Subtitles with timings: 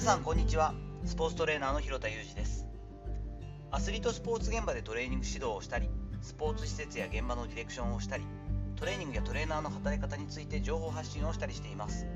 [0.00, 0.72] さんこんにちは。
[1.04, 2.66] スポーツトレーナーの広田裕二です。
[3.70, 5.90] アスリートスポーツ現場でトレーニング指導をしたり
[6.22, 8.24] スポーツ施設や現場のディレクションをしたり
[8.76, 12.06] トレーニングやトレーナーの働き方について情報発信をしたりしています。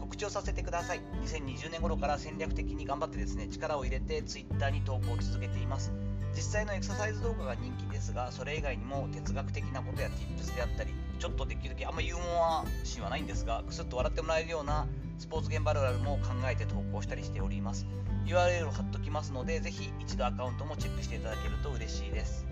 [0.00, 1.00] 告知をさせてください。
[1.24, 5.92] 2020年頃から戦略的に頑張ってですね力を入れて Twitter に投稿を続けています。
[6.34, 14.88] 実際のエクササイズ動画が人気ですがそれ以外にも哲学的なことや Tips であったりちょっとできるだけあんまユーモア心はないんですがくすっと笑ってもらえるような
[15.22, 17.86] スポーツ現場あるあるも考えて投稿したりしております。
[18.26, 22.44] URL を貼っときますのでぜひ一度アカウントもチェックしていただけると嬉しいです。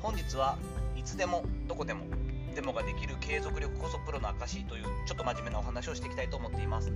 [0.00, 0.56] 本日は
[0.96, 2.04] いつでもどこでも
[2.54, 6.92] デモができる継続力こそプロの証というちょっと真面目なお話をしていきたいと思っています。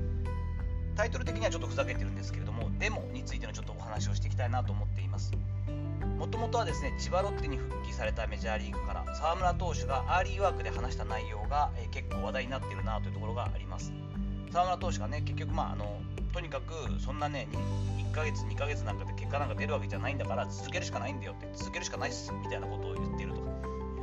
[0.94, 5.32] タイトル的にはちょっとふざけてるんですけれどもデモについてのちょっとお話をしていきたいなと思っています。
[6.16, 13.92] もともとはですね千葉ロッテに復帰されたメジャーリーグから沢村投手がアーリーワークで話した内容が、え結構話題になっているなというところがあります。
[14.52, 16.00] 沢村投手がね結局まああの
[16.32, 17.48] とにかくそんなね
[18.11, 23.47] 1ヶ月2ヶ月なんかで結果なんか出るわけじゃないんだから続けるしかないんだよって続けるしかないっすみたいなことを言っていると。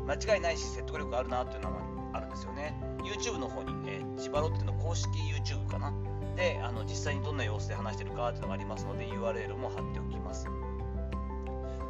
[0.06, 1.80] 間違いないし説得力あるなっていうのは
[2.14, 2.76] あるんですよね。
[3.04, 5.94] YouTube の方に、え、千葉ロッテの公式 YouTube かな。
[6.36, 10.48] であの実際にどんな様子で話してるかっていうのがありますので URL も貼っておきます。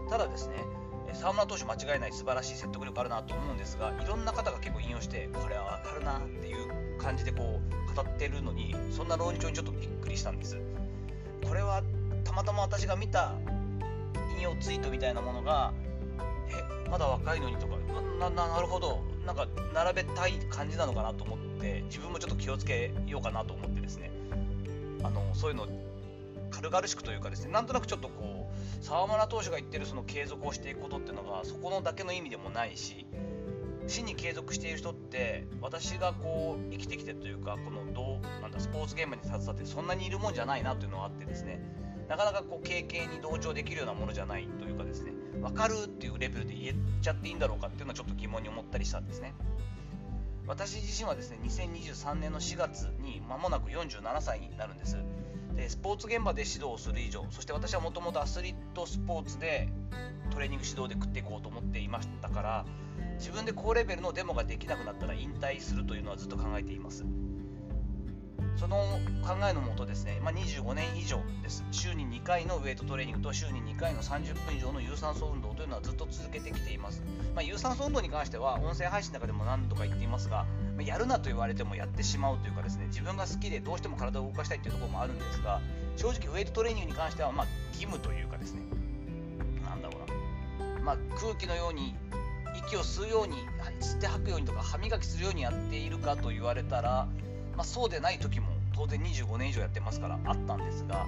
[0.10, 0.56] ただですね
[1.14, 7.60] 沢村投手間違いない素晴らしい説得力あるなと思うんですがいろんな方が結構引用してこれは分かるなっていう感じでこ
[7.92, 10.58] う語ってるのにそんな論調にちょっとびっくりしたんです。
[11.48, 11.84] これは
[12.24, 13.36] たまたま私が見た
[14.38, 15.74] 引用ツイートみたいなものが
[16.50, 17.78] えまだ若いのにとか
[18.20, 24.12] ななるほどなんか並べたい感じなのかなと思って自分もちょっと気をつけようかなと思ってですね。
[25.04, 25.68] あのそういうの
[26.54, 33.08] 軽々しくというかですねなんとなくちょっとこう沢村投手が言ってるその継続をしていくことっていうのがそこのだけの意味でもないし
[33.88, 41.60] 真に継続している人って私がこう生きてきてというかこのどうなんだスポーツ現場に携わってそんなにいるもんじゃないなというのがあってですね
[42.08, 49.34] なかなかこう経験に同調できるようなものじゃないというかですね分かるっていうレベルで言えちゃっていいんだろうかっていうのはちょっと疑問に思ったりしたんですね。
[50.46, 54.98] 私自身はですね2023年の4月に間もなく47歳になるんです。
[55.56, 59.70] でスポーツ現場で指導をする以上そして私はもともとアスリートスポーツで
[60.32, 62.66] トレーニング指導で食っていこうと思っていましたから
[63.18, 67.06] 自分で高レベルのデモができなくなったら引退するというのはずっと考えています。
[68.58, 68.78] その
[69.26, 71.64] 考えのもとですね、まあ、25年以上です。
[71.72, 77.02] 週に2回のウェイトトレーニングと週に2回の30分以上の有酸素運動というのはずっと続けてきています、
[77.36, 80.46] まあ、有酸素運動に関しては音声配信の中でも何度か言っていますが
[80.78, 85.62] まやるなと言われてもやってしまうというかですね自分が好きでどうしても体を動かしたいというところもあるんですが
[85.96, 88.62] 正直ウェイトトレーニングに関してはま義務というかですね
[89.66, 90.00] なんだろ
[90.60, 91.96] うな、ま、空気のように
[92.56, 93.36] 息を吸うように
[93.80, 97.08] 吸って吐くようにとか歯磨きするようにやっているかと言われたら、
[97.56, 101.06] まあ、そうでない時も当然25年以上やってますからあったんですが、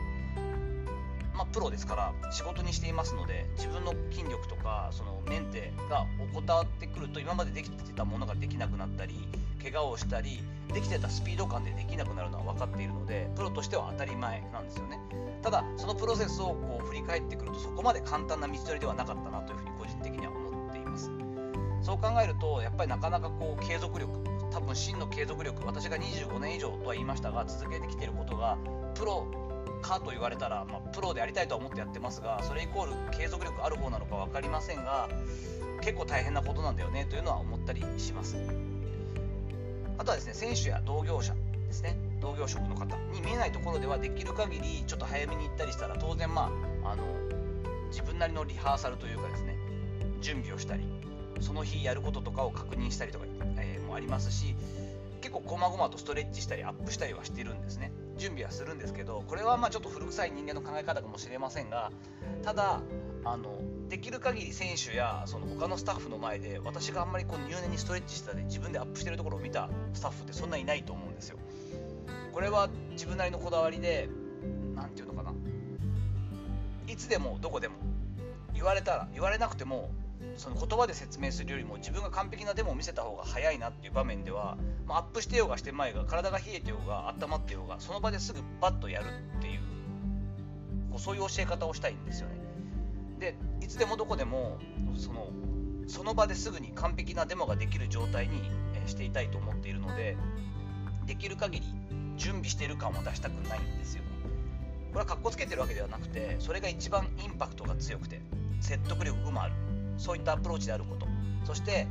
[1.36, 9.28] まあ、プロですから仕事にしていますので自分の筋力とかそのメンテが怠ってくると今までできてたものができなくなったり
[9.62, 15.00] 怪我をしたりできてたスピード感でできなくなるのは分かっているのでプロとしては当たり前なんですよね。
[15.42, 21.35] ただそのプロセスをこう振り返ってくるとそこまで簡単な道のりではなかったなというふうに個人的には思っています。
[21.86, 24.12] そう考えるとやっぱりなかなかこう継続力
[24.52, 28.58] 多分真の継続力私が25年以上とは言いましたが続けてきてることが
[28.96, 29.28] プロ
[29.84, 35.08] かと言われたら、まあ、プロでありたいとは思ってやってますがそれイコール継続力ある方なのか分かりませんが
[35.82, 38.36] 結構大変なことなんだよねというのは思ったりします。
[40.00, 41.36] あとはですね選手や同業者
[41.68, 46.52] ですね同業職の方に見えないところではできる限りちょっと早めに行ったりしたら当然ま
[46.84, 47.04] ああの
[47.90, 49.56] 自分なりのリハーサルというかですね
[50.20, 50.84] 準備をしたり
[51.42, 53.26] その日やることとかを確認したりとか、
[53.58, 54.56] えー、もありますし
[55.22, 57.92] 結構こまごまとストレッチしたりアップしたりはしてるんですね。
[58.18, 61.92] 準備はするんですけどこれはまあちょっと古臭い人間の考え方かもしれませんが
[62.44, 62.82] ただ
[63.26, 63.60] あの
[63.90, 71.38] できる限り選手やその他のスタッフの前で私があんまりこう入念にストレッチしたり自分でアップしてるところを見たスタッフってそんないないと思うんですよ。
[72.32, 74.10] これは自分なりのこだわりで
[74.76, 75.34] 何て言うのかな。
[76.88, 77.76] いつでもどこでも
[78.54, 79.90] 言われたら言われなくても
[80.38, 89.06] その言葉で説明するよりも自分が完璧なデモを見せた方が早いなっていう場面では、まあ、アップしてようがしてまいが体が冷えてようが温まってようがその場ですぐバッとやる
[89.38, 89.60] っていう
[90.92, 92.36] こうそういう教え方をしたいんですよね。
[93.20, 94.58] でいつでもどこでも
[94.98, 95.30] その
[95.88, 98.42] その場ですぐに完璧なデモができる状態に
[98.88, 100.18] していたいと思っているので
[101.06, 101.66] できる限り
[102.18, 104.04] 準備している感を出したくないんですよ。
[104.92, 108.22] これはかっこつけてるわけではなくてそれが一番インパクトが強くて
[108.62, 109.54] 説得力もある
[109.98, 111.08] そういったアプローチであること。
[111.46, 111.88] そして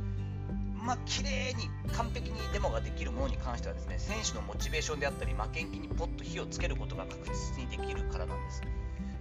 [0.75, 8.61] まあ綺麗に完璧にデモができるものに関してはですね選手のモチベーションであったり負けん気にポッと火をつけることが確実にできるからなんです。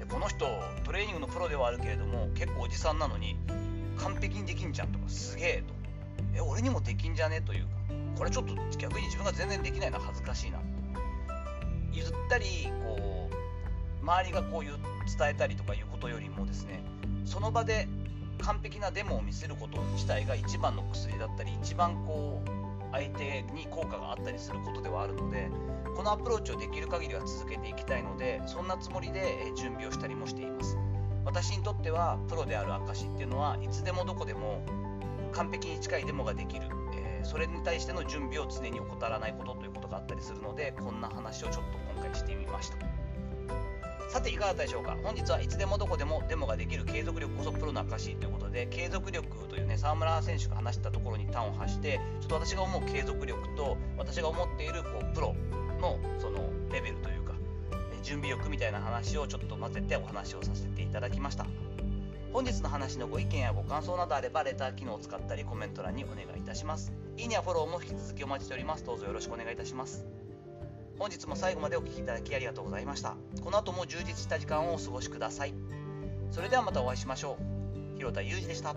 [0.08, 0.46] この人
[0.84, 3.36] トレーニングのプロではあるけれども結構おじさんなのに
[3.96, 5.74] 完璧にできんじゃんとかすげえと。
[6.36, 7.40] え俺にもできんじゃね？
[7.40, 7.68] というか
[8.18, 10.58] これちょっと逆に自分が全然できないのは恥ずかしいな。
[11.92, 12.44] 言ったり
[12.84, 16.82] こう周りがこう伝えたりとかいうことよりもですね
[17.24, 17.88] その場で
[18.38, 22.48] 完璧なデモを見せること自体が一番の薬だったり一番こう
[22.92, 25.50] 相手に効果があったりすることではあるので
[25.96, 30.76] このアプローチをできる限りは続けていきたいのでそんなつもりで準備をしたりもしています。
[31.24, 34.60] 私にとってはプロである証っていうのはいつでもどこでも
[35.32, 42.76] 完璧に近いデモができる、えー、それに対しての準備を常に怠らないことということがあったりするのでこんな話をちょっと今回してみました。
[44.10, 44.96] さていかがだったでしょうか？
[45.02, 46.03] 本日はいつでもどこでも
[47.84, 55.34] 力こそプロの証ということで継続力というね沢村選手が話したところに端を発してちょっと私が思う継続力と私が思っているこうプロ
[55.80, 57.34] のそのレベルというか
[58.02, 61.46] 準備力みたいな話をちょっと混ぜてお話をさせていただきました。
[62.34, 66.92] 本日の話のご意見やご感想などあればレター機能を使ったりコメント欄にお願いいたします。
[67.16, 68.84] いいねやフォローも引き続きお待ちしております。
[68.84, 70.04] どうぞよろしくお願いいたします。
[70.98, 73.14] 本日も最後までお聴きいただきありがとうございました。
[73.40, 75.54] この後も充実した時間をお過ごしください。
[76.32, 77.53] それではまたお会いしましょう。
[77.96, 78.74] 広田裕二でした。